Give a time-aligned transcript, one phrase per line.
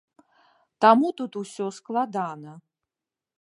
[0.85, 2.57] Таму тут усё складана.